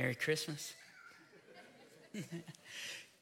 [0.00, 0.72] Merry Christmas.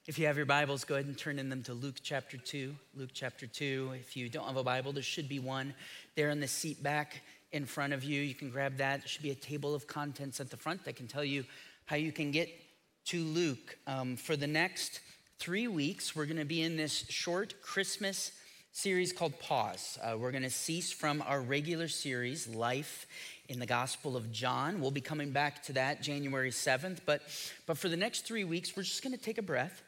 [0.06, 2.72] if you have your Bibles, go ahead and turn in them to Luke chapter 2.
[2.94, 3.94] Luke chapter 2.
[3.98, 5.74] If you don't have a Bible, there should be one
[6.14, 8.22] there in the seat back in front of you.
[8.22, 9.00] You can grab that.
[9.00, 11.44] There should be a table of contents at the front that can tell you
[11.86, 12.48] how you can get
[13.06, 13.76] to Luke.
[13.88, 15.00] Um, for the next
[15.40, 18.30] three weeks, we're going to be in this short Christmas
[18.72, 19.98] series called Pause.
[20.02, 23.06] Uh, we're going to cease from our regular series, Life
[23.48, 24.80] in the Gospel of John.
[24.80, 27.22] We'll be coming back to that January 7th, but,
[27.66, 29.82] but for the next three weeks, we're just going to take a breath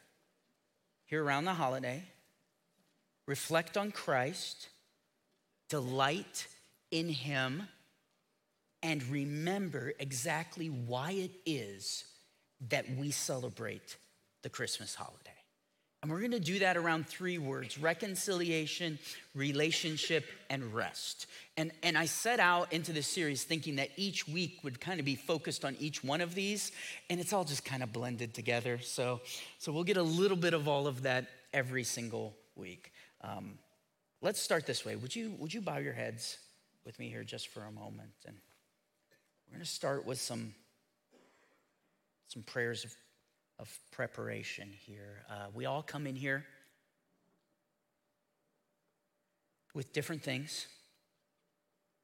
[1.05, 2.03] here around the holiday,
[3.27, 4.69] reflect on Christ,
[5.69, 6.47] delight
[6.89, 7.63] in Him,
[8.83, 12.05] and remember exactly why it is
[12.69, 13.97] that we celebrate
[14.41, 15.40] the Christmas holiday.
[16.01, 18.97] And we're going to do that around three words reconciliation,
[19.35, 21.27] relationship, and rest.
[21.57, 25.05] And, and I set out into this series thinking that each week would kind of
[25.05, 26.71] be focused on each one of these,
[27.09, 28.79] and it's all just kind of blended together.
[28.79, 29.21] So,
[29.59, 32.91] so we'll get a little bit of all of that every single week.
[33.21, 33.59] Um,
[34.21, 34.95] let's start this way.
[34.95, 36.37] Would you, would you bow your heads
[36.83, 38.13] with me here just for a moment?
[38.25, 38.35] And
[39.47, 40.55] we're going to start with some,
[42.27, 42.95] some prayers of
[43.61, 45.23] of preparation here.
[45.29, 46.43] Uh, we all come in here
[49.75, 50.65] with different things.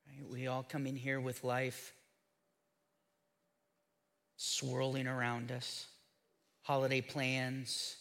[0.08, 0.30] Right?
[0.30, 1.94] We all come in here with life
[4.38, 5.88] swirling around us,
[6.62, 7.98] holiday plans,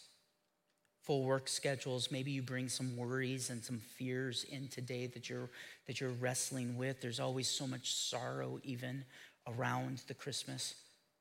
[1.01, 2.11] full work schedules.
[2.11, 5.49] Maybe you bring some worries and some fears in today that you're
[5.87, 7.01] that you're wrestling with.
[7.01, 9.03] There's always so much sorrow even
[9.47, 10.75] around the Christmas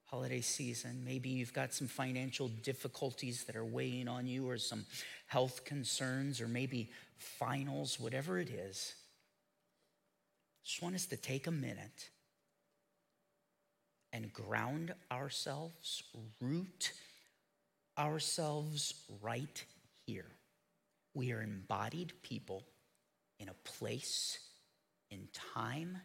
[0.06, 1.02] holiday season.
[1.04, 4.86] Maybe you've got some financial difficulties that are weighing on you, or some
[5.26, 8.94] health concerns, or maybe finals, whatever it is.
[10.64, 12.10] Just want us to take a minute
[14.12, 16.02] and ground ourselves,
[16.40, 16.92] root
[17.98, 19.64] ourselves right
[20.06, 20.26] here.
[21.14, 22.64] We are embodied people
[23.38, 24.38] in a place,
[25.10, 25.98] in time,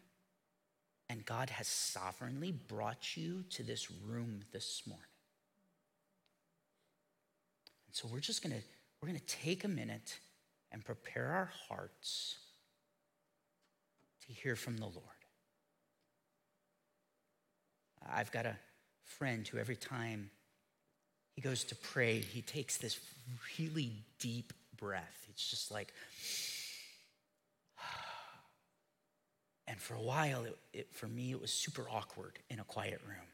[1.12, 5.04] and God has sovereignly brought you to this room this morning.
[7.86, 8.62] And so we're just going to
[9.00, 10.18] we're going to take a minute
[10.70, 12.36] and prepare our hearts
[14.26, 14.96] to hear from the Lord.
[18.10, 18.56] I've got a
[19.04, 20.30] friend who every time
[21.34, 22.98] he goes to pray, he takes this
[23.58, 25.26] really deep breath.
[25.28, 25.92] It's just like
[29.72, 33.00] And for a while, it, it, for me, it was super awkward in a quiet
[33.08, 33.26] room.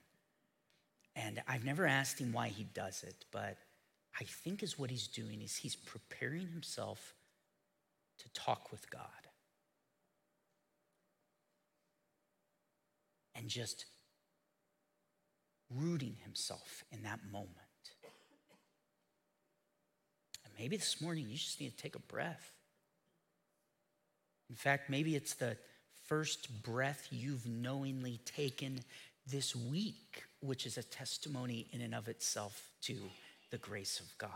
[1.17, 3.57] And I've never asked him why he does it, but
[4.21, 7.17] I think is what he's doing is he's preparing himself
[8.21, 9.03] to talk with God.
[13.35, 13.87] And just
[15.75, 17.57] rooting himself in that moment.
[20.45, 22.53] And maybe this morning you just need to take a breath.
[24.49, 25.57] In fact, maybe it's the
[26.09, 28.81] first breath you've knowingly taken
[29.31, 32.97] this week, which is a testimony in and of itself to
[33.51, 34.31] the grace of God.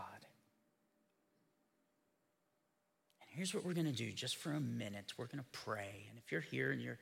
[3.21, 5.13] And here's what we're going to do just for a minute.
[5.17, 6.05] We're going to pray.
[6.09, 6.99] And if you're here and you're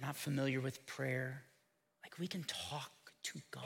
[0.00, 1.42] not familiar with prayer,
[2.02, 2.90] like we can talk
[3.24, 3.62] to God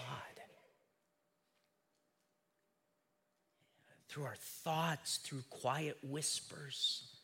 [4.08, 7.19] through our thoughts, through quiet whispers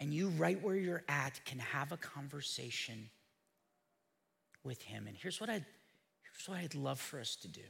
[0.00, 3.10] and you, right where you're at, can have a conversation
[4.62, 5.06] with Him.
[5.06, 5.64] And here's what I'd,
[6.22, 7.62] here's what I'd love for us to do.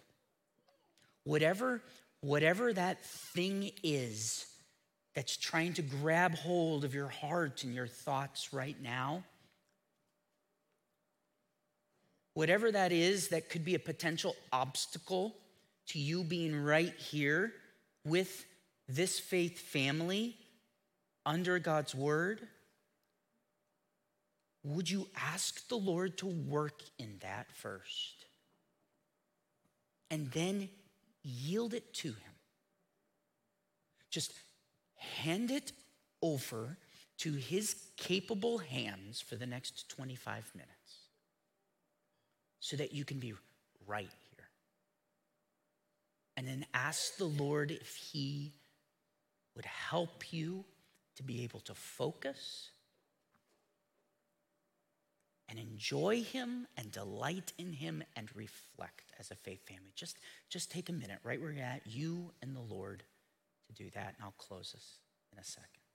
[1.24, 1.82] Whatever,
[2.20, 4.46] whatever that thing is
[5.14, 9.24] that's trying to grab hold of your heart and your thoughts right now,
[12.34, 15.34] whatever that is that could be a potential obstacle
[15.88, 17.52] to you being right here
[18.04, 18.46] with
[18.88, 20.37] this faith family
[21.28, 22.40] under God's word,
[24.64, 28.24] would you ask the Lord to work in that first?
[30.10, 30.70] And then
[31.22, 32.32] yield it to Him.
[34.10, 34.32] Just
[34.96, 35.72] hand it
[36.22, 36.78] over
[37.18, 40.72] to His capable hands for the next 25 minutes
[42.58, 43.34] so that you can be
[43.86, 44.46] right here.
[46.38, 48.54] And then ask the Lord if He
[49.54, 50.64] would help you
[51.18, 52.70] to be able to focus
[55.48, 59.92] and enjoy him and delight in him and reflect as a faith family.
[59.96, 60.16] Just,
[60.48, 63.02] just take a minute right where you're at, you and the Lord,
[63.66, 64.98] to do that, and I'll close this
[65.32, 65.87] in a second.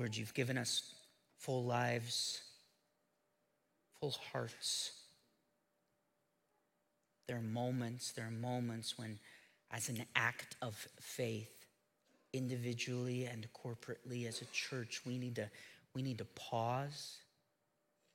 [0.00, 0.94] Lord, you've given us
[1.36, 2.40] full lives,
[4.00, 4.92] full hearts.
[7.28, 9.18] There are moments, there are moments when,
[9.70, 11.66] as an act of faith,
[12.32, 15.50] individually and corporately as a church, we need to,
[15.94, 17.18] we need to pause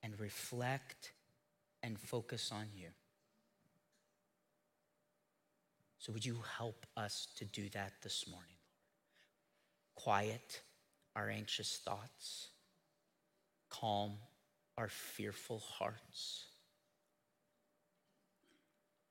[0.01, 1.11] and reflect
[1.83, 2.87] and focus on you.
[5.99, 8.57] So, would you help us to do that this morning,
[9.95, 10.03] Lord?
[10.03, 10.61] Quiet
[11.15, 12.49] our anxious thoughts,
[13.69, 14.13] calm
[14.77, 16.45] our fearful hearts,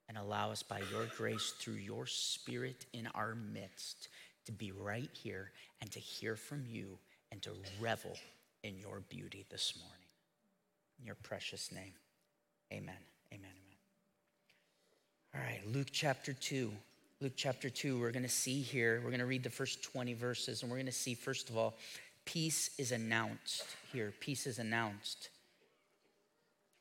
[0.08, 4.08] and allow us by your grace, through your spirit in our midst,
[4.44, 6.98] to be right here and to hear from you
[7.32, 8.16] and to revel
[8.62, 10.06] in your beauty this morning.
[10.98, 11.94] In your precious name,
[12.72, 12.94] amen.
[13.32, 13.48] Amen.
[13.50, 13.50] Amen.
[15.34, 16.70] All right, Luke chapter 2.
[17.20, 20.14] Luke chapter 2, we're going to see here, we're going to read the first 20
[20.14, 21.76] verses, and we're going to see, first of all,
[22.24, 24.12] peace is announced here.
[24.18, 25.28] Peace is announced.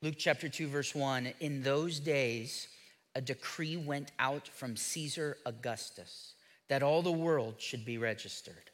[0.01, 2.67] Luke chapter 2, verse 1 In those days,
[3.15, 6.33] a decree went out from Caesar Augustus
[6.67, 8.71] that all the world should be registered.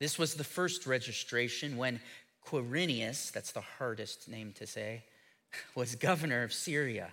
[0.00, 2.00] This was the first registration when
[2.44, 5.04] Quirinius, that's the hardest name to say,
[5.76, 7.12] was governor of Syria.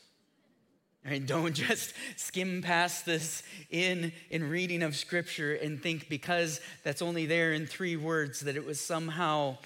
[1.05, 1.25] Right?
[1.25, 7.25] Don't just skim past this in, in reading of scripture and think because that's only
[7.25, 9.57] there in three words that it was somehow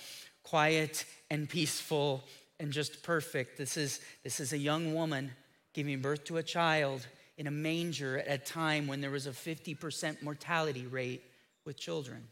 [0.43, 2.23] quiet and peaceful
[2.59, 3.57] and just perfect.
[3.57, 5.31] This is, this is a young woman
[5.73, 7.05] giving birth to a child
[7.37, 11.23] in a manger at a time when there was a 50% mortality rate
[11.65, 12.23] with children.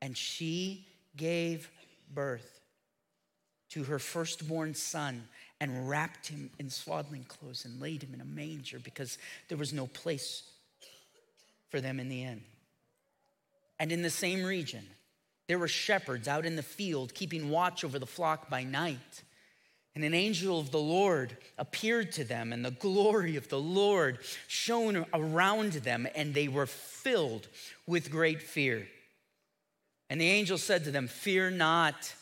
[0.00, 0.86] And she
[1.16, 1.70] gave
[2.12, 2.60] birth
[3.70, 5.28] to her firstborn son
[5.60, 9.18] and wrapped him in swaddling clothes and laid him in a manger because
[9.48, 10.42] there was no place
[11.70, 12.42] for them in the inn.
[13.78, 14.86] And in the same region,
[15.48, 19.22] there were shepherds out in the field keeping watch over the flock by night.
[19.94, 24.18] And an angel of the Lord appeared to them, and the glory of the Lord
[24.46, 27.48] shone around them, and they were filled
[27.86, 28.86] with great fear.
[30.10, 32.14] And the angel said to them, Fear not.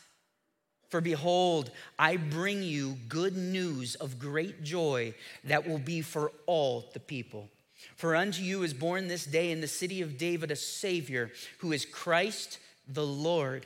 [0.89, 6.85] For behold, I bring you good news of great joy that will be for all
[6.93, 7.49] the people.
[7.95, 11.71] For unto you is born this day in the city of David a Savior who
[11.71, 13.65] is Christ the Lord.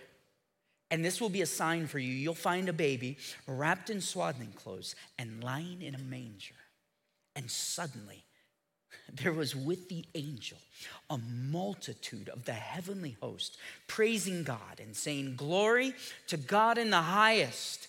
[0.92, 2.12] And this will be a sign for you.
[2.14, 3.18] You'll find a baby
[3.48, 6.56] wrapped in swaddling clothes and lying in a manger.
[7.36, 8.24] And suddenly,
[9.14, 10.58] there was with the angel
[11.10, 15.94] a multitude of the heavenly host praising God and saying, Glory
[16.28, 17.88] to God in the highest,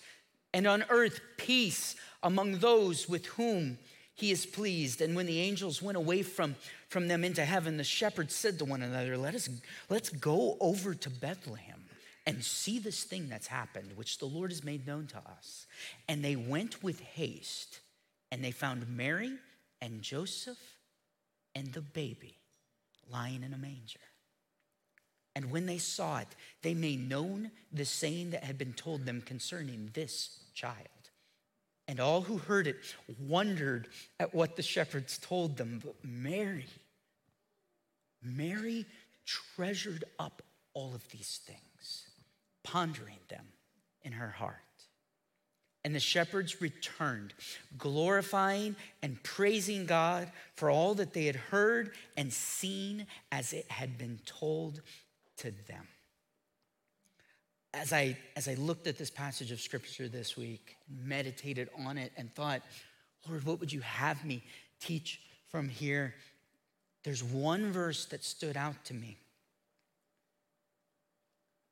[0.53, 3.77] and on earth peace among those with whom
[4.15, 5.01] he is pleased.
[5.01, 6.55] And when the angels went away from,
[6.89, 9.49] from them into heaven, the shepherds said to one another, Let us
[9.89, 11.85] let's go over to Bethlehem
[12.27, 15.65] and see this thing that's happened, which the Lord has made known to us.
[16.07, 17.79] And they went with haste,
[18.31, 19.31] and they found Mary
[19.81, 20.59] and Joseph
[21.55, 22.37] and the baby
[23.09, 23.99] lying in a manger.
[25.35, 26.27] And when they saw it,
[26.61, 30.87] they made known the saying that had been told them concerning this child.
[31.87, 33.87] And all who heard it wondered
[34.19, 35.81] at what the shepherds told them.
[35.83, 36.67] But Mary,
[38.21, 38.85] Mary
[39.25, 40.41] treasured up
[40.73, 42.07] all of these things,
[42.63, 43.45] pondering them
[44.03, 44.55] in her heart.
[45.83, 47.33] And the shepherds returned,
[47.77, 53.97] glorifying and praising God for all that they had heard and seen as it had
[53.97, 54.81] been told
[55.37, 55.87] to them.
[57.73, 62.11] As I, as I looked at this passage of scripture this week, meditated on it,
[62.15, 62.61] and thought,
[63.27, 64.43] Lord, what would you have me
[64.79, 66.13] teach from here?
[67.03, 69.17] There's one verse that stood out to me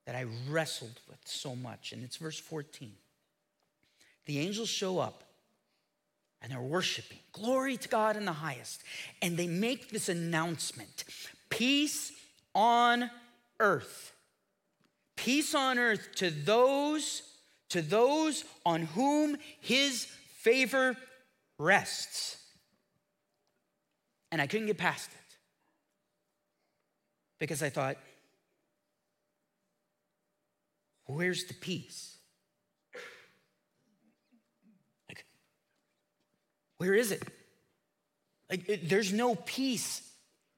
[0.05, 2.91] that I wrestled with so much, and it's verse 14
[4.29, 5.23] the angels show up
[6.39, 7.17] and they're worshiping.
[7.31, 8.83] Glory to God in the highest.
[9.23, 11.03] And they make this announcement
[11.49, 12.11] peace
[12.53, 13.09] on
[13.59, 14.13] earth.
[15.17, 17.23] Peace on earth to those
[17.69, 20.05] to those on whom his
[20.37, 20.95] favor
[21.57, 22.37] rests.
[24.31, 25.35] And I couldn't get past it.
[27.39, 27.97] Because I thought,
[31.05, 32.18] where's the peace?
[36.79, 37.21] Where is it?
[38.49, 40.01] Like, it, there's no peace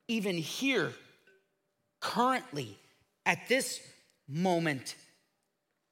[0.08, 0.94] even here,
[2.00, 2.78] currently,
[3.25, 3.82] at this
[4.28, 4.96] moment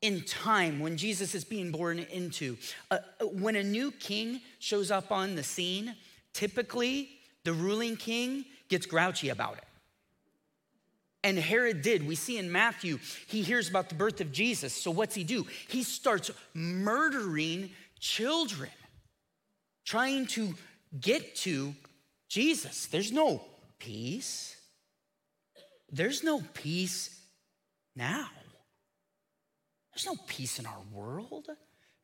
[0.01, 2.57] in time when Jesus is being born into.
[2.89, 5.95] Uh, when a new king shows up on the scene,
[6.33, 7.09] typically
[7.43, 9.65] the ruling king gets grouchy about it.
[11.24, 12.07] And Herod did.
[12.07, 14.74] We see in Matthew, he hears about the birth of Jesus.
[14.74, 15.45] So what's he do?
[15.67, 18.69] He starts murdering children,
[19.89, 20.53] trying to
[21.01, 21.74] get to
[22.27, 22.86] Jesus.
[22.86, 23.41] There's no
[23.79, 24.55] peace.
[25.91, 27.19] There's no peace
[27.96, 28.29] now.
[29.91, 31.48] There's no peace in our world.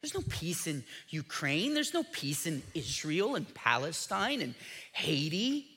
[0.01, 1.75] There's no peace in Ukraine.
[1.75, 4.56] There's no peace in Israel and Palestine and
[4.94, 5.68] Haiti.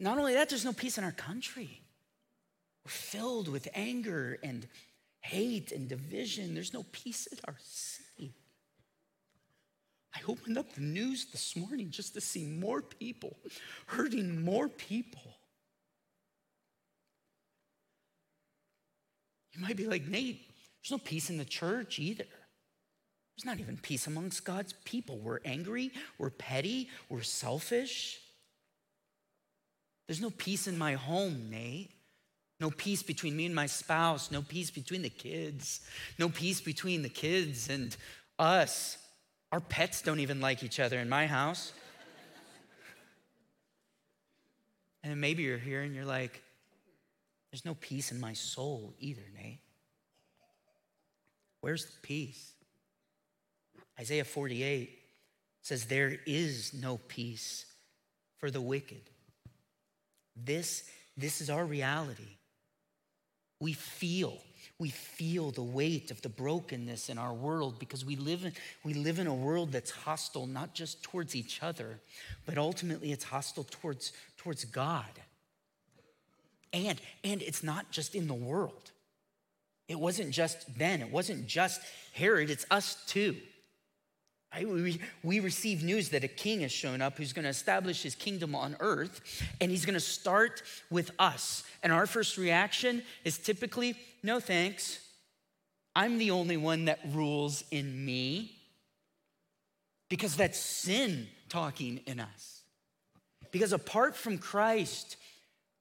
[0.00, 1.82] Not only that, there's no peace in our country.
[2.86, 4.66] We're filled with anger and
[5.20, 6.54] hate and division.
[6.54, 8.03] There's no peace in our city.
[10.14, 13.36] I opened up the news this morning just to see more people
[13.86, 15.22] hurting more people.
[19.52, 20.46] You might be like, Nate,
[20.82, 22.24] there's no peace in the church either.
[22.24, 25.18] There's not even peace amongst God's people.
[25.18, 28.20] We're angry, we're petty, we're selfish.
[30.06, 31.90] There's no peace in my home, Nate.
[32.60, 35.80] No peace between me and my spouse, no peace between the kids,
[36.18, 37.96] no peace between the kids and
[38.38, 38.96] us.
[39.54, 41.72] Our pets don't even like each other in my house.
[45.04, 46.42] and maybe you're here and you're like,
[47.52, 49.60] there's no peace in my soul either, Nate.
[51.60, 52.50] Where's the peace?
[53.96, 54.90] Isaiah 48
[55.62, 57.64] says, There is no peace
[58.38, 59.02] for the wicked.
[60.34, 60.82] This,
[61.16, 62.38] this is our reality.
[63.60, 64.36] We feel,
[64.78, 68.52] we feel the weight of the brokenness in our world because we live in,
[68.82, 72.00] we live in a world that's hostile not just towards each other,
[72.44, 75.04] but ultimately it's hostile towards, towards God.
[76.72, 78.90] And, and it's not just in the world.
[79.86, 81.80] It wasn't just then, it wasn't just
[82.12, 83.36] Herod, it's us too.
[84.62, 88.14] We, we receive news that a king has shown up who's going to establish his
[88.14, 89.20] kingdom on earth,
[89.60, 91.64] and he's going to start with us.
[91.82, 95.00] And our first reaction is typically, no thanks.
[95.96, 98.52] I'm the only one that rules in me.
[100.08, 102.62] Because that's sin talking in us.
[103.50, 105.16] Because apart from Christ,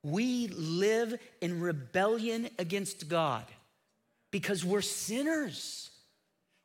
[0.04, 3.46] we live in rebellion against God
[4.32, 5.90] because we're sinners.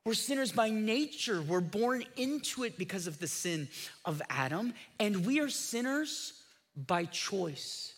[0.09, 1.43] We're sinners by nature.
[1.43, 3.69] We're born into it because of the sin
[4.07, 6.33] of Adam, and we are sinners
[6.75, 7.93] by choice.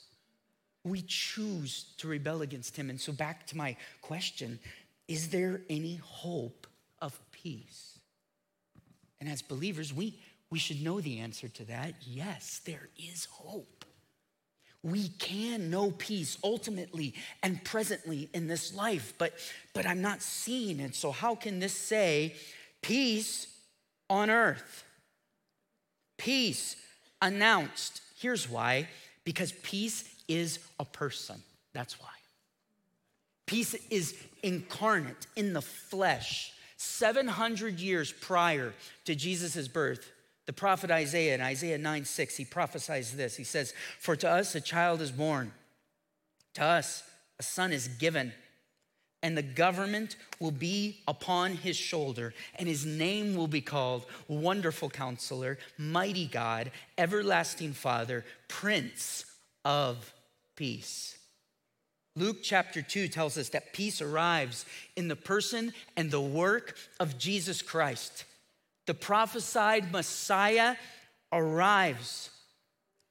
[0.82, 2.90] We choose to rebel against him.
[2.90, 4.58] And so, back to my question
[5.06, 6.66] is there any hope
[7.00, 8.00] of peace?
[9.20, 10.18] And as believers, we,
[10.50, 11.94] we should know the answer to that.
[12.00, 13.79] Yes, there is hope
[14.82, 19.34] we can know peace ultimately and presently in this life, but,
[19.74, 20.94] but I'm not seeing it.
[20.94, 22.34] So, how can this say
[22.80, 23.46] peace
[24.08, 24.84] on earth?
[26.16, 26.76] Peace
[27.20, 28.00] announced.
[28.18, 28.88] Here's why
[29.24, 31.42] because peace is a person.
[31.72, 32.08] That's why.
[33.46, 36.52] Peace is incarnate in the flesh.
[36.76, 38.72] 700 years prior
[39.04, 40.10] to Jesus' birth,
[40.50, 43.36] the prophet Isaiah in Isaiah 9 6, he prophesies this.
[43.36, 45.52] He says, For to us a child is born,
[46.54, 47.04] to us
[47.38, 48.32] a son is given,
[49.22, 54.90] and the government will be upon his shoulder, and his name will be called Wonderful
[54.90, 59.26] Counselor, Mighty God, Everlasting Father, Prince
[59.64, 60.12] of
[60.56, 61.16] Peace.
[62.16, 64.66] Luke chapter 2 tells us that peace arrives
[64.96, 68.24] in the person and the work of Jesus Christ
[68.86, 70.76] the prophesied Messiah
[71.32, 72.30] arrives.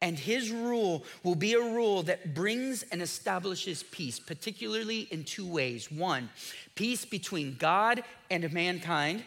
[0.02, 5.46] And his rule will be a rule that brings and establishes peace, particularly in two
[5.46, 5.92] ways.
[5.92, 6.30] One,
[6.76, 9.24] peace between God and mankind,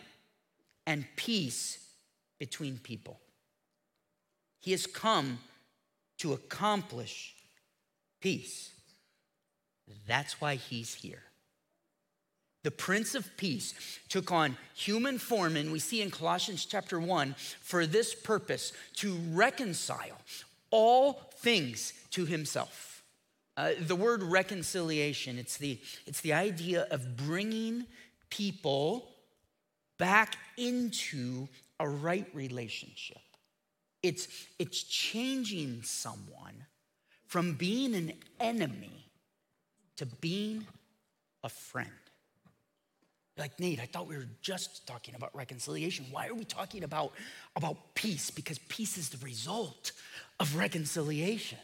[0.87, 1.79] and peace
[2.39, 3.21] between people.
[4.61, 5.39] He has come
[6.19, 7.35] to accomplish
[8.21, 8.71] peace.
[10.07, 11.23] That's why he's here
[12.63, 13.75] the Prince of Peace,
[14.09, 19.15] took on human form, and we see in Colossians chapter 1 for this purpose to
[19.33, 20.19] reconcile
[20.71, 23.03] all things to himself.
[23.57, 27.85] Uh, the word reconciliation, it's the, it's the idea of bringing
[28.31, 29.09] people
[29.99, 33.19] back into a right relationship.
[34.03, 34.29] It's,
[34.59, 36.67] it's changing someone
[37.27, 39.07] from being an enemy
[39.97, 40.67] to being
[41.45, 41.91] a friend.
[43.39, 46.07] Like, Nate, I thought we were just talking about reconciliation.
[46.11, 47.13] Why are we talking about,
[47.57, 48.31] about peace?
[48.31, 49.93] Because peace is the result
[50.39, 51.59] of reconciliation.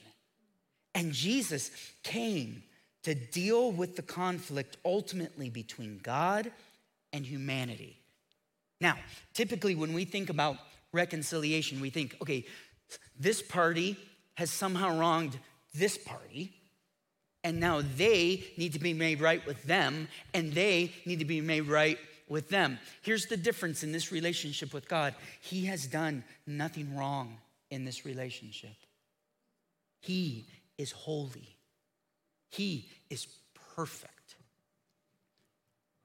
[0.94, 1.70] And Jesus
[2.02, 2.62] came
[3.02, 6.50] to deal with the conflict ultimately between God
[7.12, 7.98] and humanity.
[8.80, 8.96] Now,
[9.34, 10.56] typically when we think about
[10.92, 12.46] reconciliation, we think, okay,
[13.18, 13.96] this party
[14.34, 15.38] has somehow wronged
[15.74, 16.52] this party,
[17.44, 21.40] and now they need to be made right with them, and they need to be
[21.40, 22.78] made right with them.
[23.02, 27.38] Here's the difference in this relationship with God He has done nothing wrong
[27.70, 28.76] in this relationship.
[30.00, 31.56] He is holy,
[32.50, 33.26] He is
[33.74, 34.12] perfect.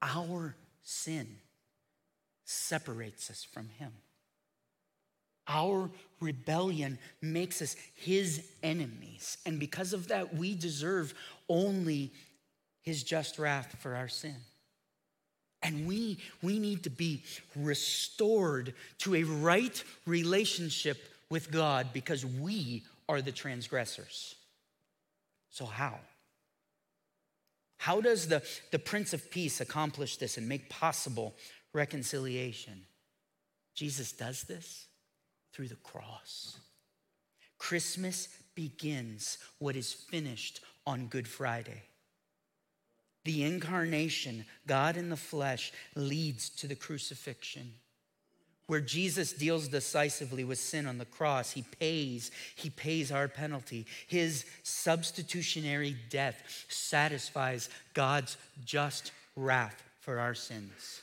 [0.02, 1.36] Our sin
[2.44, 3.92] separates us from Him.
[5.54, 5.88] Our
[6.20, 9.38] rebellion makes us his enemies.
[9.46, 11.14] And because of that, we deserve
[11.48, 12.12] only
[12.82, 14.34] his just wrath for our sin.
[15.62, 17.22] And we, we need to be
[17.54, 20.98] restored to a right relationship
[21.30, 24.34] with God because we are the transgressors.
[25.50, 26.00] So, how?
[27.78, 28.42] How does the,
[28.72, 31.34] the Prince of Peace accomplish this and make possible
[31.72, 32.82] reconciliation?
[33.74, 34.86] Jesus does this
[35.54, 36.58] through the cross.
[37.58, 41.82] Christmas begins what is finished on Good Friday.
[43.24, 47.72] The incarnation, God in the flesh, leads to the crucifixion.
[48.66, 53.86] Where Jesus deals decisively with sin on the cross, he pays, he pays our penalty.
[54.06, 61.02] His substitutionary death satisfies God's just wrath for our sins.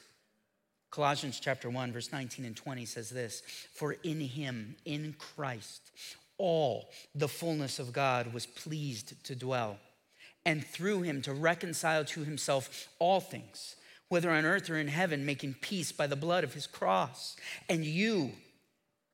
[0.91, 5.91] Colossians chapter 1, verse 19 and 20 says this For in him, in Christ,
[6.37, 9.77] all the fullness of God was pleased to dwell,
[10.45, 13.77] and through him to reconcile to himself all things,
[14.09, 17.37] whether on earth or in heaven, making peace by the blood of his cross.
[17.69, 18.31] And you,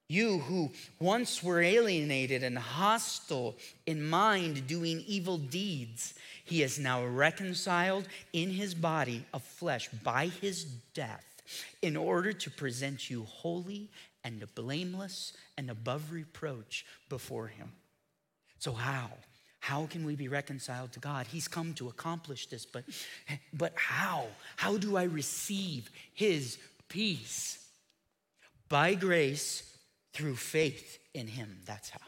[0.09, 7.05] you who once were alienated and hostile in mind, doing evil deeds, he is now
[7.05, 11.26] reconciled in his body of flesh by his death
[11.81, 13.89] in order to present you holy
[14.23, 17.71] and blameless and above reproach before Him.
[18.59, 19.09] So, how?
[19.59, 21.27] How can we be reconciled to God?
[21.27, 22.83] He's come to accomplish this, but,
[23.53, 24.27] but how?
[24.55, 26.57] How do I receive His
[26.87, 27.65] peace?
[28.69, 29.77] By grace
[30.13, 31.59] through faith in Him.
[31.65, 32.06] That's how.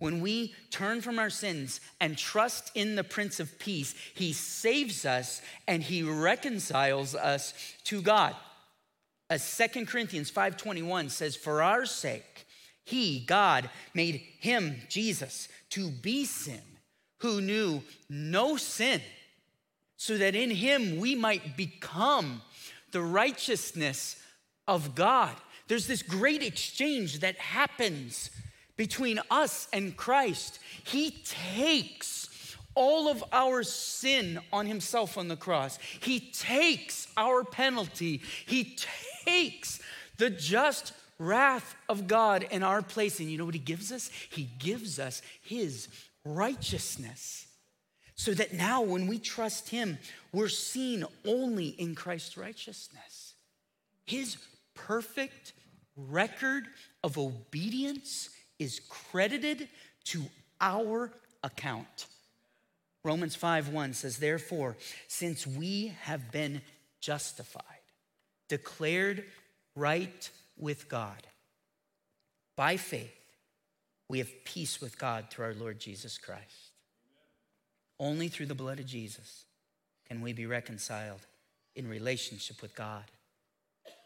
[0.00, 5.04] When we turn from our sins and trust in the Prince of Peace, He saves
[5.04, 8.34] us and He reconciles us to God.
[9.28, 12.46] As 2 Corinthians 5:21 says, "For our sake,
[12.82, 16.78] he, God, made him, Jesus, to be sin,
[17.18, 19.02] who knew no sin,
[19.96, 22.42] so that in him we might become
[22.90, 24.16] the righteousness
[24.66, 25.36] of God."
[25.68, 28.30] There's this great exchange that happens
[28.80, 30.58] between us and Christ.
[30.84, 35.78] He takes all of our sin on himself on the cross.
[36.00, 38.22] He takes our penalty.
[38.46, 38.78] He
[39.26, 39.82] takes
[40.16, 43.20] the just wrath of God in our place.
[43.20, 44.10] And you know what he gives us?
[44.30, 45.88] He gives us his
[46.24, 47.48] righteousness.
[48.14, 49.98] So that now when we trust him,
[50.32, 53.34] we're seen only in Christ's righteousness.
[54.06, 54.38] His
[54.72, 55.52] perfect
[55.98, 56.64] record
[57.04, 59.68] of obedience is credited
[60.04, 60.22] to
[60.60, 61.10] our
[61.42, 62.06] account.
[63.02, 64.76] Romans 5 1 says, Therefore,
[65.08, 66.60] since we have been
[67.00, 67.64] justified,
[68.48, 69.24] declared
[69.74, 71.26] right with God,
[72.56, 73.16] by faith,
[74.08, 76.72] we have peace with God through our Lord Jesus Christ.
[77.98, 79.44] Only through the blood of Jesus
[80.06, 81.20] can we be reconciled
[81.76, 83.04] in relationship with God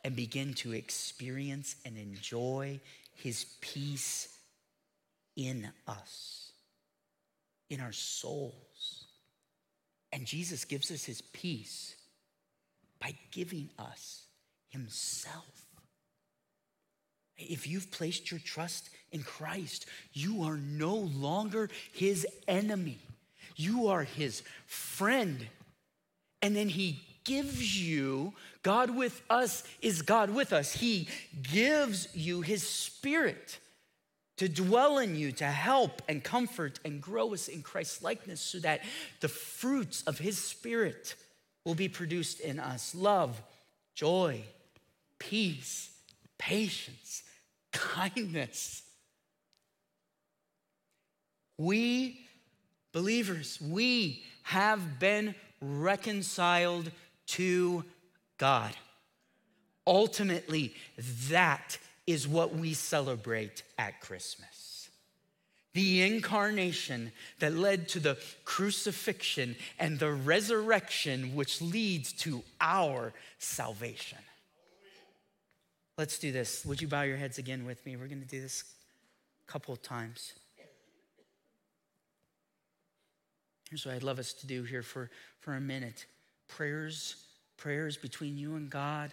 [0.05, 2.79] and begin to experience and enjoy
[3.15, 4.34] his peace
[5.37, 6.53] in us,
[7.71, 9.05] in our souls.
[10.13, 11.97] And Jesus gives us his peace
[13.01, 14.27] by giving us
[14.69, 15.45] himself.
[17.37, 22.99] If you've placed your trust in Christ, you are no longer his enemy.
[23.57, 25.47] You are his friend.
[26.43, 30.73] And then he gives you, God with us is God with us.
[30.75, 31.09] He
[31.43, 33.59] gives you his spirit
[34.37, 38.59] to dwell in you, to help and comfort and grow us in Christ's likeness so
[38.61, 38.81] that
[39.21, 41.15] the fruits of his spirit
[41.65, 43.41] will be produced in us love,
[43.95, 44.43] joy,
[45.19, 45.91] peace,
[46.37, 47.23] patience,
[47.73, 48.83] kindness.
[51.57, 52.21] We,
[52.93, 56.91] believers, we have been reconciled
[57.27, 57.85] to
[58.39, 58.75] God.
[59.87, 60.75] Ultimately,
[61.29, 64.89] that is what we celebrate at Christmas.
[65.73, 74.19] The incarnation that led to the crucifixion and the resurrection, which leads to our salvation.
[75.99, 76.65] Let's do this.
[76.65, 77.97] Would you bow your heads again with me?
[77.97, 78.65] We're going to do this
[79.49, 80.33] a couple of times.
[83.69, 86.07] Here's what I'd love us to do here for, for a minute
[86.47, 87.17] prayers,
[87.57, 89.11] prayers between you and God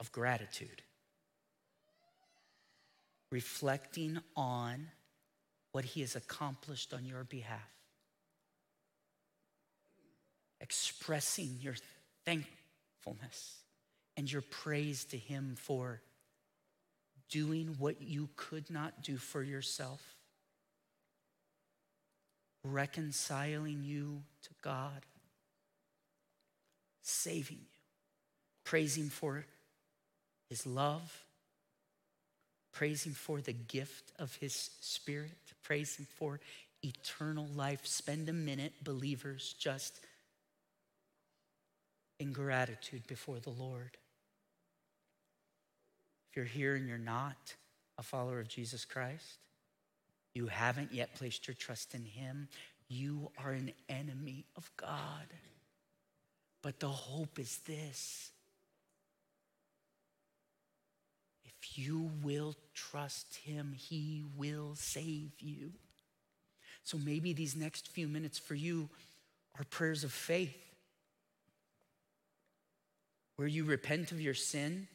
[0.00, 0.82] of gratitude,
[3.30, 4.88] reflecting on
[5.72, 7.60] what He has accomplished on your behalf,
[10.60, 11.76] expressing your
[12.24, 13.58] thankfulness
[14.16, 16.00] and your praise to Him for
[17.28, 20.16] doing what you could not do for yourself,
[22.64, 25.04] reconciling you to God,
[27.02, 27.78] saving you,
[28.64, 29.44] praising for
[30.50, 31.24] his love.
[32.72, 35.30] Praise him for the gift of his spirit.
[35.62, 36.40] Praise him for
[36.82, 37.86] eternal life.
[37.86, 40.00] Spend a minute, believers, just
[42.18, 43.96] in gratitude before the Lord.
[46.30, 47.54] If you're here and you're not
[47.98, 49.38] a follower of Jesus Christ,
[50.34, 52.48] you haven't yet placed your trust in him,
[52.88, 55.26] you are an enemy of God.
[56.62, 58.29] But the hope is this
[61.62, 65.72] If you will trust him, he will save you.
[66.84, 68.88] So maybe these next few minutes for you
[69.58, 70.56] are prayers of faith,
[73.36, 74.88] where you repent of your sin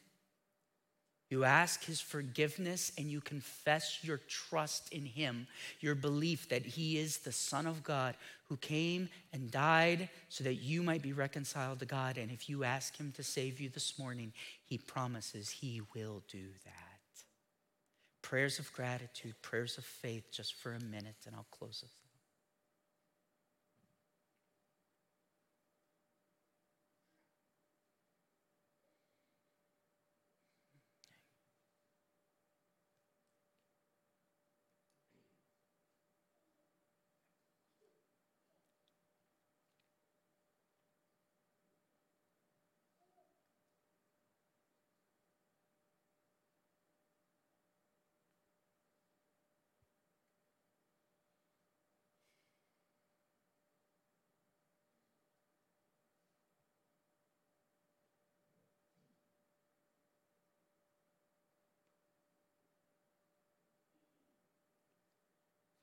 [1.29, 5.47] you ask his forgiveness and you confess your trust in him,
[5.79, 8.15] your belief that he is the Son of God
[8.47, 12.17] who came and died so that you might be reconciled to God.
[12.17, 14.33] And if you ask him to save you this morning,
[14.65, 16.73] he promises he will do that.
[18.21, 22.04] Prayers of gratitude, prayers of faith, just for a minute, and I'll close it.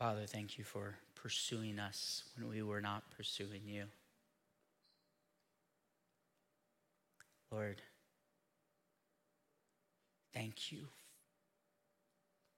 [0.03, 3.85] Father, thank you for pursuing us when we were not pursuing you.
[7.53, 7.81] Lord,
[10.35, 10.89] thank you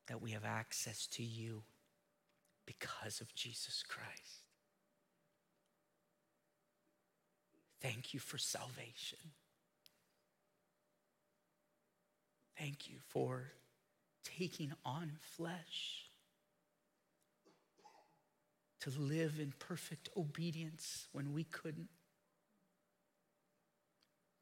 [0.07, 1.61] that we have access to you
[2.65, 4.47] because of Jesus Christ.
[7.83, 9.19] Thank you for salvation.
[12.59, 13.51] Thank you for
[14.25, 16.04] taking on flesh
[18.85, 21.89] to live in perfect obedience when we couldn't,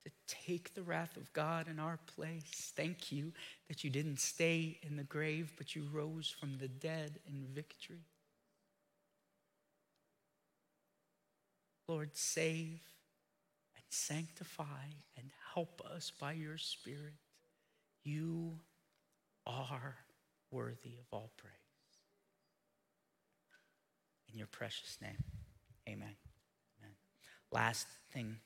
[0.04, 2.72] to take the wrath of God in our place.
[2.74, 3.32] Thank you
[3.68, 8.04] that you didn't stay in the grave, but you rose from the dead in victory.
[11.86, 12.80] Lord, save
[13.76, 14.64] and sanctify
[15.16, 17.14] and help us by your Spirit.
[18.02, 18.58] You
[19.46, 19.94] are
[20.50, 21.61] worthy of all praise.
[24.32, 25.22] In your precious name,
[25.86, 26.08] amen.
[26.80, 26.94] amen.
[27.50, 28.36] Last thing,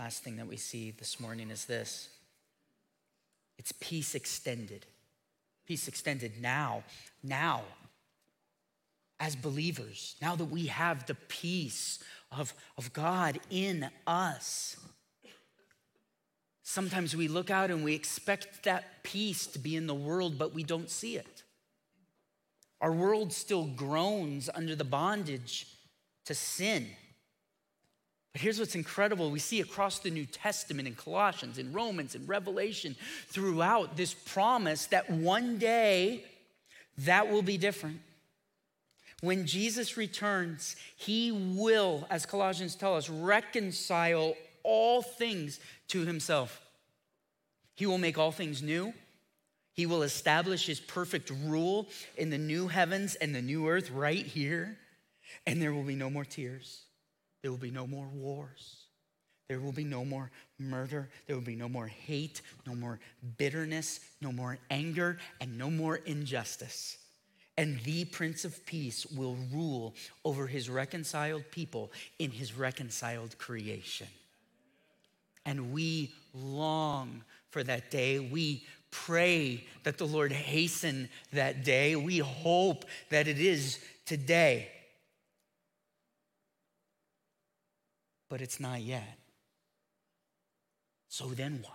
[0.00, 2.08] last thing that we see this morning is this
[3.58, 4.86] it's peace extended.
[5.66, 6.82] Peace extended now,
[7.22, 7.62] now,
[9.20, 11.98] as believers, now that we have the peace
[12.30, 14.76] of, of God in us.
[16.62, 20.54] Sometimes we look out and we expect that peace to be in the world, but
[20.54, 21.33] we don't see it.
[22.84, 25.66] Our world still groans under the bondage
[26.26, 26.86] to sin.
[28.34, 32.26] But here's what's incredible we see across the New Testament in Colossians, in Romans, in
[32.26, 32.94] Revelation,
[33.28, 36.26] throughout this promise that one day
[36.98, 38.00] that will be different.
[39.22, 46.60] When Jesus returns, he will, as Colossians tell us, reconcile all things to himself.
[47.76, 48.92] He will make all things new.
[49.74, 54.24] He will establish his perfect rule in the new heavens and the new earth right
[54.24, 54.78] here.
[55.46, 56.82] And there will be no more tears.
[57.42, 58.76] There will be no more wars.
[59.48, 61.10] There will be no more murder.
[61.26, 63.00] There will be no more hate, no more
[63.36, 66.96] bitterness, no more anger, and no more injustice.
[67.58, 74.08] And the Prince of Peace will rule over his reconciled people in his reconciled creation.
[75.44, 78.18] And we long for that day.
[78.18, 81.96] We pray that the Lord hasten that day.
[81.96, 84.68] We hope that it is today.
[88.30, 89.18] But it's not yet.
[91.08, 91.72] So then what?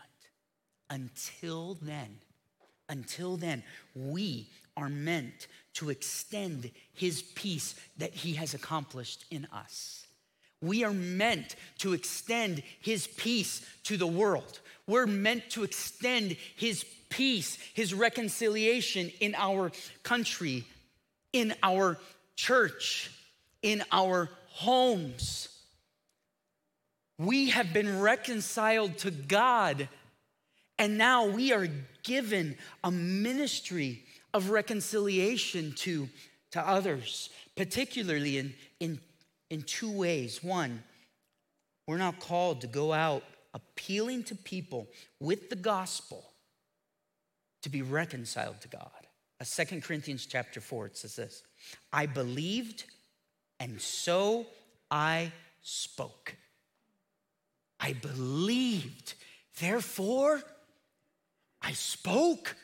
[0.89, 2.17] Until then,
[2.87, 10.07] until then, we are meant to extend his peace that he has accomplished in us.
[10.61, 14.59] We are meant to extend his peace to the world.
[14.89, 19.71] We're meant to extend his peace, his reconciliation in our
[20.01, 20.65] country,
[21.31, 21.99] in our
[22.35, 23.11] church,
[23.61, 25.49] in our homes.
[27.19, 29.87] We have been reconciled to God,
[30.79, 31.67] and now we are
[32.01, 36.09] given a ministry of reconciliation to,
[36.49, 38.99] to others, particularly in, in,
[39.51, 40.43] in two ways.
[40.43, 40.81] One,
[41.85, 43.21] we're not called to go out
[43.53, 44.87] appealing to people
[45.19, 46.23] with the gospel
[47.61, 49.07] to be reconciled to God.
[49.39, 51.43] Uh, Second Corinthians chapter 4, it says this
[51.91, 52.85] I believed,
[53.59, 54.47] and so
[54.89, 55.31] I
[55.61, 56.35] spoke.
[57.79, 59.13] I believed.
[59.59, 60.41] Therefore,
[61.61, 62.55] I spoke.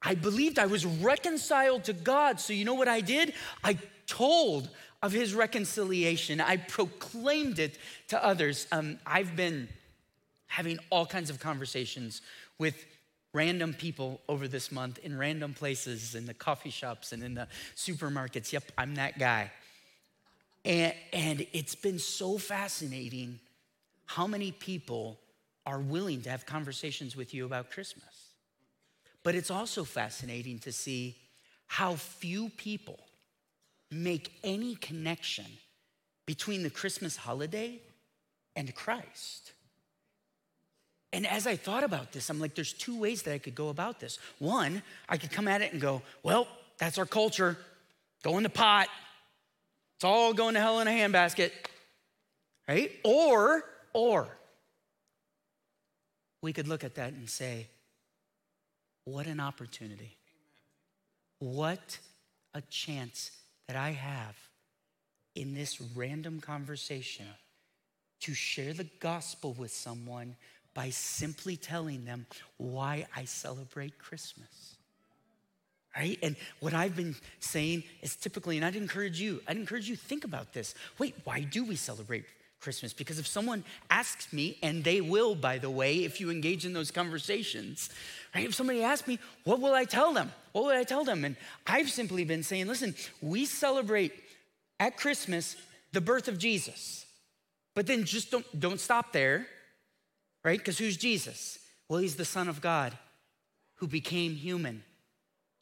[0.00, 2.40] I believed I was reconciled to God.
[2.40, 3.34] So, you know what I did?
[3.64, 4.70] I told
[5.02, 8.66] of his reconciliation, I proclaimed it to others.
[8.72, 9.68] Um, I've been
[10.46, 12.20] having all kinds of conversations
[12.58, 12.84] with
[13.32, 17.46] random people over this month in random places, in the coffee shops and in the
[17.76, 18.52] supermarkets.
[18.52, 19.52] Yep, I'm that guy.
[20.64, 23.38] And, and it's been so fascinating
[24.06, 25.18] how many people
[25.66, 28.32] are willing to have conversations with you about Christmas.
[29.22, 31.16] But it's also fascinating to see
[31.66, 32.98] how few people
[33.90, 35.46] make any connection
[36.26, 37.80] between the Christmas holiday
[38.54, 39.52] and Christ.
[41.12, 43.70] And as I thought about this, I'm like, there's two ways that I could go
[43.70, 44.18] about this.
[44.38, 46.46] One, I could come at it and go, well,
[46.76, 47.56] that's our culture.
[48.22, 48.88] Go in the pot.
[49.96, 51.50] It's all going to hell in a handbasket.
[52.68, 52.92] Right?
[53.04, 54.28] Or or
[56.42, 57.66] we could look at that and say,
[59.04, 60.16] what an opportunity.
[61.38, 61.98] What
[62.54, 63.30] a chance
[63.68, 64.36] that I have
[65.34, 67.26] in this random conversation
[68.20, 70.34] to share the gospel with someone
[70.74, 72.26] by simply telling them
[72.56, 74.76] why I celebrate Christmas.
[75.96, 76.18] Right?
[76.22, 80.24] And what I've been saying is typically, and I'd encourage you, I'd encourage you think
[80.24, 80.74] about this.
[80.98, 82.24] Wait, why do we celebrate
[82.60, 86.64] Christmas because if someone asks me, and they will, by the way, if you engage
[86.64, 87.90] in those conversations,
[88.34, 88.44] right?
[88.44, 90.32] If somebody asks me, what will I tell them?
[90.52, 91.24] What will I tell them?
[91.24, 94.12] And I've simply been saying, listen, we celebrate
[94.80, 95.56] at Christmas
[95.92, 97.06] the birth of Jesus.
[97.74, 99.46] But then just don't, don't stop there,
[100.44, 100.58] right?
[100.58, 101.58] Because who's Jesus?
[101.88, 102.96] Well, he's the Son of God
[103.76, 104.82] who became human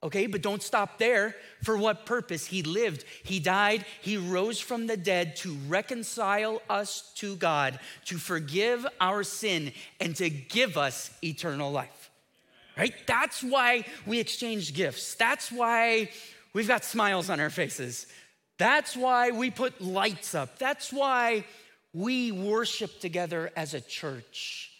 [0.07, 1.35] Okay, but don't stop there.
[1.65, 2.47] For what purpose?
[2.47, 8.17] He lived, he died, he rose from the dead to reconcile us to God, to
[8.17, 12.11] forgive our sin, and to give us eternal life.
[12.79, 12.95] Right?
[13.07, 15.17] That's why we exchange gifts.
[15.17, 16.11] That's why
[16.53, 18.07] we've got smiles on our faces.
[18.59, 20.57] That's why we put lights up.
[20.61, 21.45] That's why
[21.93, 24.71] we worship together as a church.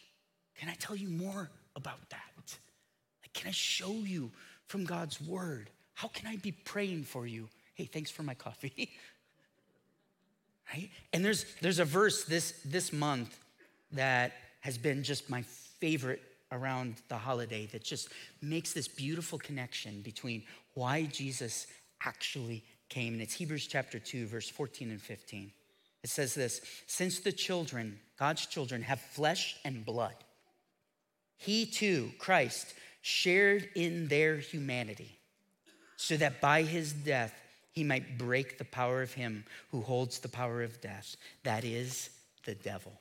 [0.57, 2.21] Can I tell you more about that?
[3.37, 4.33] can I show you
[4.67, 5.71] from God's word?
[5.95, 7.49] How can I be praying for you?
[7.75, 8.91] Hey, thanks for my coffee.
[10.73, 10.91] right?
[11.13, 13.39] And there's there's a verse this this month
[13.93, 15.43] that has been just my
[15.81, 18.09] favorite around the holiday that just
[18.41, 20.43] makes this beautiful connection between
[20.75, 21.67] why Jesus
[22.05, 23.15] actually came.
[23.15, 25.53] And it's Hebrews chapter 2, verse 14 and 15.
[26.03, 30.15] It says this Since the children, God's children, have flesh and blood,
[31.37, 32.75] he too, Christ,
[33.07, 35.17] shared in their humanity,
[35.97, 37.33] so that by his death
[37.71, 41.15] he might break the power of him who holds the power of death,
[41.45, 42.11] that is,
[42.47, 42.93] the devil,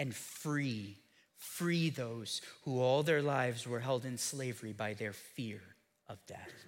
[0.00, 0.96] and free,
[1.36, 5.60] free those who all their lives were held in slavery by their fear
[6.08, 6.66] of death.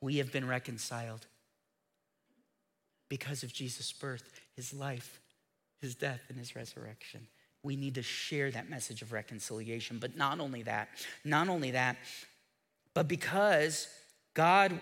[0.00, 1.26] We have been reconciled
[3.08, 5.20] because of Jesus' birth, his life,
[5.80, 7.28] his death, and his resurrection
[7.66, 9.98] we need to share that message of reconciliation.
[9.98, 10.88] But not only that,
[11.24, 11.96] not only that,
[12.94, 13.88] but because
[14.32, 14.80] God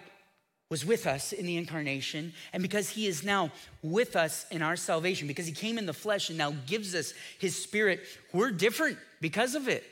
[0.71, 3.51] was with us in the incarnation, and because he is now
[3.83, 7.13] with us in our salvation, because he came in the flesh and now gives us
[7.39, 8.01] his spirit,
[8.33, 9.85] we're different because of it.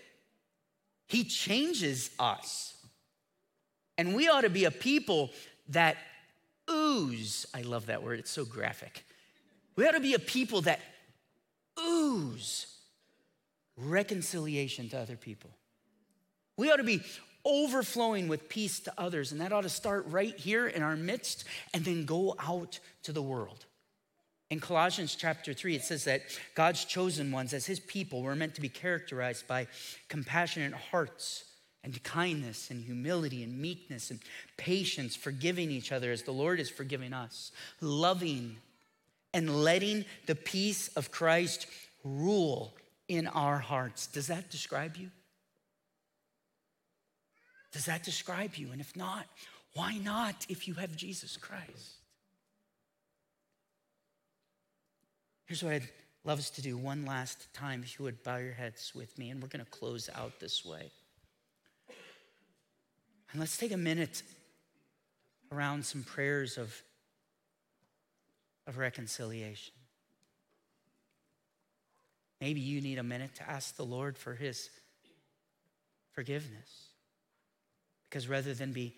[1.08, 2.74] He changes us.
[3.98, 5.30] And we ought to be a people
[5.68, 5.96] that
[6.70, 7.46] ooze.
[7.54, 9.04] I love that word, it's so graphic.
[9.76, 10.80] We ought to be a people that
[11.78, 12.71] ooze
[13.76, 15.50] reconciliation to other people.
[16.56, 17.02] We ought to be
[17.44, 21.44] overflowing with peace to others, and that ought to start right here in our midst
[21.74, 23.66] and then go out to the world.
[24.50, 26.22] In Colossians chapter 3, it says that
[26.54, 29.66] God's chosen ones, as his people, were meant to be characterized by
[30.08, 31.44] compassionate hearts
[31.82, 34.20] and kindness and humility and meekness and
[34.56, 38.56] patience, forgiving each other as the Lord is forgiving us, loving
[39.34, 41.66] and letting the peace of Christ
[42.04, 42.74] rule
[43.12, 44.06] in our hearts.
[44.06, 45.10] Does that describe you?
[47.72, 48.72] Does that describe you?
[48.72, 49.26] And if not,
[49.74, 51.96] why not if you have Jesus Christ?
[55.44, 55.88] Here's what I'd
[56.24, 59.28] love us to do one last time, if you would bow your heads with me,
[59.28, 60.90] and we're going to close out this way.
[63.32, 64.22] And let's take a minute
[65.52, 66.74] around some prayers of,
[68.66, 69.74] of reconciliation.
[72.42, 74.68] Maybe you need a minute to ask the Lord for his
[76.10, 76.88] forgiveness.
[78.10, 78.96] Because rather than be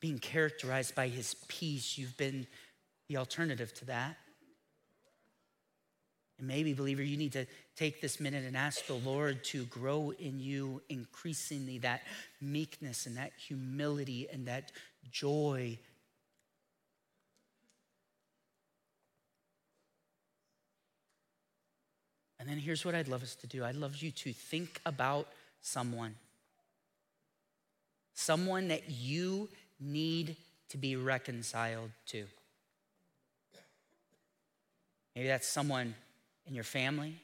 [0.00, 2.48] being characterized by his peace, you've been
[3.08, 4.16] the alternative to that.
[6.40, 7.46] And maybe, believer, you need to
[7.76, 12.00] take this minute and ask the Lord to grow in you increasingly that
[12.40, 14.72] meekness and that humility and that
[15.12, 15.78] joy.
[22.40, 25.28] And then here's what I'd love us to do I'd love you to think about
[25.60, 26.14] someone,
[28.14, 29.48] someone that you
[29.80, 30.36] need
[30.70, 32.24] to be reconciled to.
[35.14, 35.94] Maybe that's someone
[36.46, 37.14] in your family.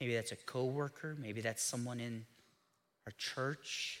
[0.00, 1.16] Maybe that's a coworker.
[1.20, 2.24] Maybe that's someone in
[3.06, 4.00] our church.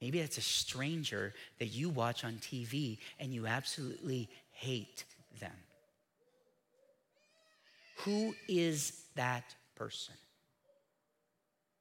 [0.00, 5.04] Maybe that's a stranger that you watch on TV and you absolutely hate
[5.40, 5.52] them.
[8.04, 10.14] Who is that person?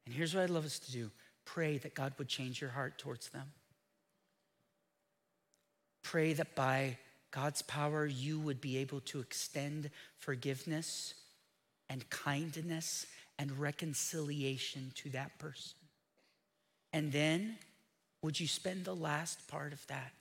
[0.05, 1.11] And here's what I'd love us to do
[1.45, 3.51] pray that God would change your heart towards them.
[6.01, 6.97] Pray that by
[7.31, 11.13] God's power, you would be able to extend forgiveness
[11.89, 13.05] and kindness
[13.37, 15.77] and reconciliation to that person.
[16.93, 17.57] And then,
[18.21, 20.11] would you spend the last part of that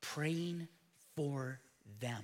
[0.00, 0.68] praying
[1.16, 1.58] for
[2.00, 2.22] them?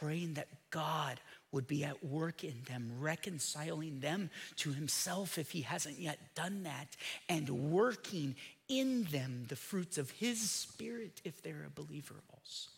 [0.00, 1.20] Praying that God
[1.52, 6.62] would be at work in them, reconciling them to Himself if He hasn't yet done
[6.62, 6.96] that,
[7.28, 8.36] and working
[8.68, 12.70] in them the fruits of His Spirit if they're a believer also.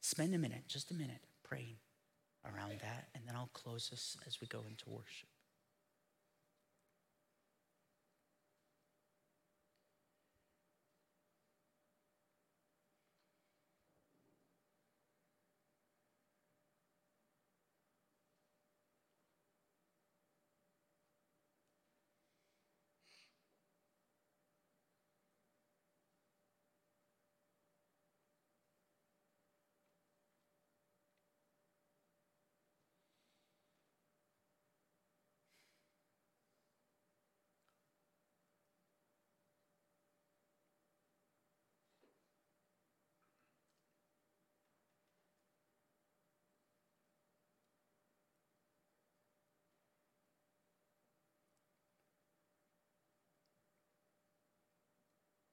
[0.00, 1.76] Spend a minute, just a minute, praying
[2.44, 5.28] around that, and then I'll close us as we go into worship.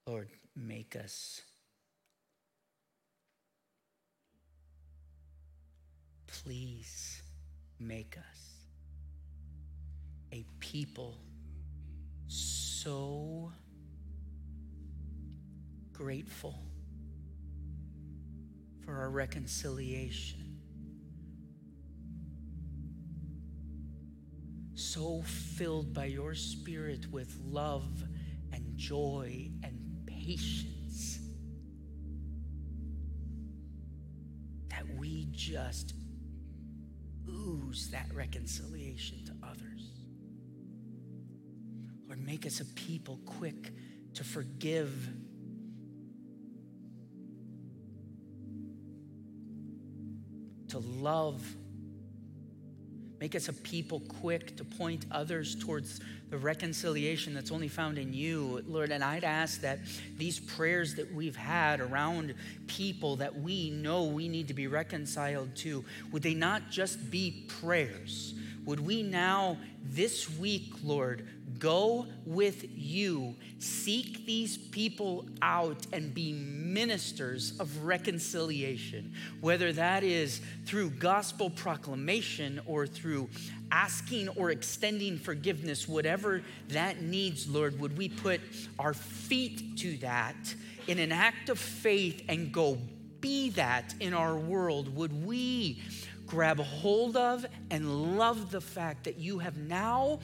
[0.05, 1.41] Lord, make us.
[6.27, 7.21] Please
[7.79, 8.53] make us
[10.33, 11.17] a people
[12.27, 13.53] so
[15.93, 16.59] grateful
[18.83, 20.57] for our reconciliation,
[24.75, 28.03] so filled by your Spirit with love
[28.51, 29.72] and joy and
[30.25, 31.19] patience
[34.69, 35.93] that we just
[37.29, 39.91] ooze that reconciliation to others.
[42.07, 43.73] Lord, make us a people quick
[44.13, 45.09] to forgive.
[50.69, 51.43] To love
[53.23, 58.13] Make us a people quick to point others towards the reconciliation that's only found in
[58.13, 58.91] you, Lord.
[58.91, 59.79] And I'd ask that
[60.17, 62.35] these prayers that we've had around
[62.67, 67.45] people that we know we need to be reconciled to, would they not just be
[67.61, 68.33] prayers?
[68.65, 69.55] Would we now,
[69.85, 71.25] this week, Lord,
[71.59, 80.41] go with you, seek these people out, and be ministers of reconciliation, whether that is
[80.65, 83.29] through gospel proclamation or through
[83.71, 88.41] asking or extending forgiveness, whatever that needs, Lord, would we put
[88.77, 90.35] our feet to that
[90.87, 92.77] in an act of faith and go
[93.19, 94.95] be that in our world?
[94.95, 95.81] Would we
[96.27, 100.19] grab hold of and love the fact that you have now?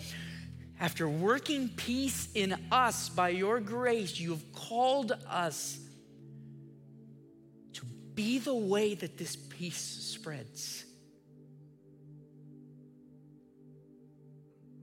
[0.80, 5.78] After working peace in us by your grace, you have called us
[7.74, 10.86] to be the way that this peace spreads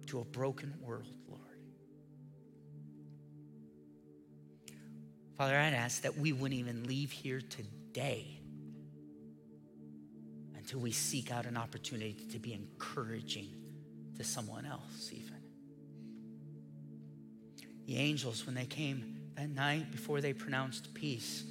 [0.09, 1.40] to a broken world, Lord.
[5.38, 8.38] Father, I'd ask that we wouldn't even leave here today
[10.57, 13.49] until we seek out an opportunity to be encouraging
[14.18, 15.26] to someone else, even
[17.87, 21.45] the angels, when they came that night before they pronounced peace,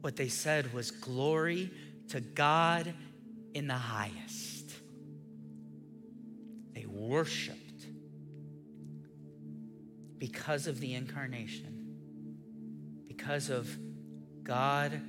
[0.00, 1.70] what they said was, Glory
[2.08, 2.92] to God
[3.54, 4.72] in the highest.
[6.74, 7.86] They worshiped
[10.18, 11.96] because of the incarnation,
[13.06, 13.68] because of
[14.42, 15.00] God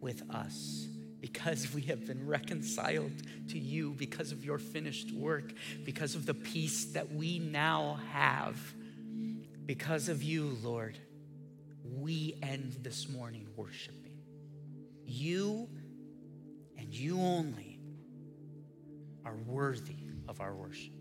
[0.00, 0.86] with us,
[1.20, 3.12] because we have been reconciled
[3.48, 5.52] to you, because of your finished work,
[5.84, 8.56] because of the peace that we now have
[9.66, 10.98] because of you, Lord,
[11.84, 14.18] we end this morning worshiping.
[15.04, 15.68] You
[16.78, 17.80] and you only
[19.24, 19.96] are worthy
[20.28, 20.95] of our worship.